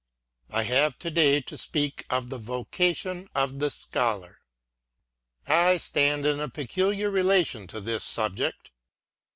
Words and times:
I 0.49 0.63
have 0.63 0.97
to 0.97 1.11
day 1.11 1.41
to 1.41 1.55
speak 1.55 2.07
of 2.09 2.31
the 2.31 2.39
Vocation 2.39 3.27
of 3.35 3.59
the 3.59 3.69
Scholar. 3.69 4.39
I 5.45 5.77
stand 5.77 6.25
in 6.25 6.39
a 6.39 6.49
peculiar 6.49 7.11
relation 7.11 7.67
to 7.67 7.79
this 7.79 8.03
subject. 8.03 8.71